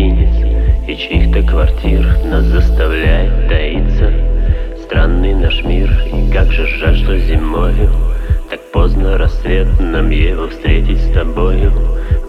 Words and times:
гостиниц 0.00 0.88
И 0.88 0.96
чьих-то 0.96 1.42
квартир 1.42 2.06
нас 2.24 2.44
заставляет 2.44 3.48
таиться. 3.48 4.12
Странный 4.84 5.34
наш 5.34 5.62
мир, 5.62 5.90
и 6.12 6.30
как 6.32 6.50
же 6.50 6.66
жаль, 6.66 6.96
что 6.96 7.18
зимою 7.18 7.90
Так 8.48 8.60
поздно 8.72 9.18
рассвет, 9.18 9.68
нам 9.78 10.10
его 10.10 10.48
встретить 10.48 10.98
с 10.98 11.12
тобою. 11.12 11.72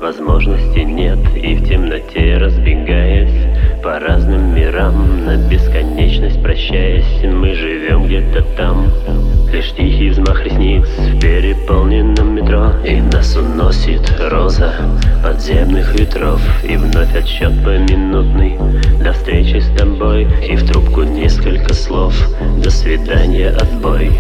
Возможности 0.01 0.79
нет, 0.79 1.19
и 1.35 1.55
в 1.55 1.67
темноте 1.67 2.37
разбегаясь 2.37 3.81
По 3.83 3.99
разным 3.99 4.55
мирам, 4.55 5.25
на 5.25 5.37
бесконечность 5.49 6.41
прощаясь 6.41 7.23
Мы 7.23 7.53
живем 7.53 8.05
где-то 8.05 8.43
там. 8.57 8.87
Лишь 9.51 9.71
тихий 9.73 10.09
взмах 10.09 10.43
ресниц 10.45 10.87
в 10.87 11.19
переполненном 11.19 11.21
метро 11.21 11.30
И 12.83 12.99
нас 12.99 13.35
уносит 13.35 14.01
роза 14.19 14.73
подземных 15.23 15.93
ветров 15.93 16.41
И 16.63 16.77
вновь 16.77 17.15
отсчет 17.15 17.63
поминутный 17.63 18.57
до 19.03 19.13
встречи 19.13 19.59
с 19.59 19.77
тобой 19.77 20.27
И 20.47 20.55
в 20.55 20.67
трубку 20.67 21.03
несколько 21.03 21.73
слов. 21.73 22.15
До 22.63 22.71
свидания, 22.71 23.49
отбой 23.49 24.11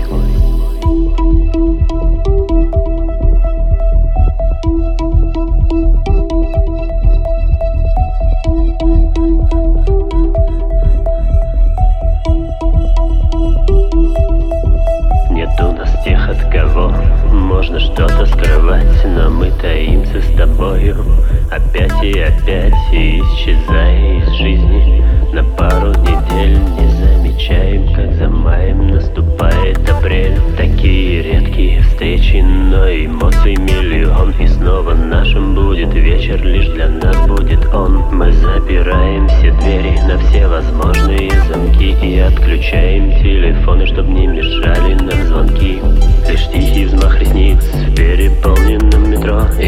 но 19.05 19.29
мы 19.29 19.51
таимся 19.61 20.21
с 20.21 20.37
тобою 20.37 21.03
Опять 21.51 22.01
и 22.01 22.17
опять, 22.17 22.73
и 22.93 23.19
исчезая 23.19 24.19
из 24.19 24.29
жизни. 24.37 25.03
На 25.33 25.43
пару 25.43 25.89
недель 25.89 26.57
не 26.57 26.87
замечаем, 26.87 27.93
как 27.93 28.13
за 28.15 28.29
маем 28.29 28.87
наступает 28.87 29.77
апрель. 29.89 30.39
Такие 30.55 31.21
редкие 31.21 31.81
встречи, 31.81 32.37
но 32.37 32.89
эмоций 32.89 33.57
миллион. 33.57 34.31
И 34.39 34.47
снова 34.47 34.93
нашим 34.93 35.53
будет 35.53 35.93
вечер, 35.93 36.41
лишь 36.41 36.67
для 36.67 36.87
нас 36.87 37.17
будет 37.27 37.65
он. 37.73 37.97
Мы 38.13 38.31
запираем 38.31 39.27
все 39.27 39.51
двери 39.51 39.99
на 40.07 40.17
все 40.19 40.47
возможные 40.47 41.31
замки 41.49 41.97
И 42.01 42.17
отключаем 42.19 43.11
телефоны, 43.21 43.87
чтобы 43.87 44.09
не 44.11 44.27
мешали 44.27 44.93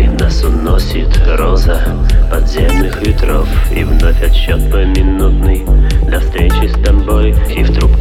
нас 0.08 0.44
уносит 0.44 1.10
роза 1.38 1.80
подземных 2.32 3.06
ветров 3.06 3.48
И 3.72 3.84
вновь 3.84 4.22
отсчет 4.24 4.72
поминутный. 4.72 5.66
До 6.10 6.20
встречи 6.20 6.68
с 6.68 6.84
тобой 6.84 7.36
И 7.50 7.64
в 7.64 7.74
трубку 7.74 7.93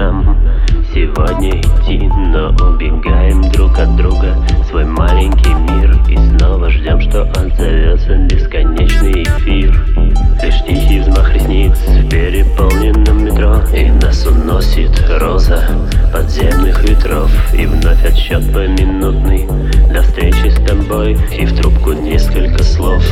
нам 0.00 0.36
Сегодня 0.94 1.60
идти, 1.60 1.98
но 2.32 2.48
убегаем 2.48 3.42
друг 3.52 3.78
от 3.78 3.94
друга. 3.96 4.34
Свой 4.68 4.84
маленький 4.84 5.54
мир 5.54 5.96
И 6.08 6.16
снова 6.16 6.70
ждем, 6.70 7.00
что 7.00 7.22
отзовется 7.22 8.16
бесконечный 8.16 9.22
эфир. 9.22 9.78
Лишь 10.42 10.62
тихий 10.64 11.00
взмах 11.00 11.32
ресниц 11.34 11.78
в 11.86 12.08
переполненном 12.08 13.24
метро 13.24 13.56
И 13.74 13.90
нас 13.90 14.26
уносит 14.26 14.90
роза 15.20 15.62
подземных 16.12 16.82
ветров. 16.82 17.30
И 17.54 17.66
вновь 17.66 18.04
отсчет 18.04 18.52
поминутный. 18.52 19.46
До 19.92 20.02
встречи 20.02 20.48
с 20.48 20.60
тобой 20.66 21.16
И 21.38 21.44
в 21.44 21.56
трубку 21.56 21.92
несколько 21.92 22.62
слов 22.62 23.04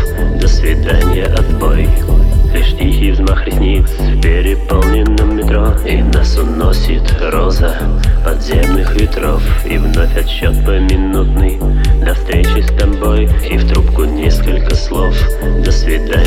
Уносит 6.41 7.03
роза 7.21 7.77
подземных 8.25 8.95
ветров 8.95 9.43
И 9.67 9.77
вновь 9.77 10.17
отсчет 10.17 10.65
поминутный. 10.65 11.59
До 12.05 12.15
встречи 12.15 12.63
с 12.63 12.79
тобой 12.79 13.25
И 13.51 13.57
в 13.57 13.69
трубку 13.69 14.05
несколько 14.05 14.75
слов. 14.77 15.15
До 15.65 15.73
свидания, 15.73 16.18